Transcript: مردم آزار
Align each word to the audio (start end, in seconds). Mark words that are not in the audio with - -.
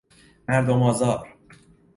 مردم 0.47 0.83
آزار 0.83 1.27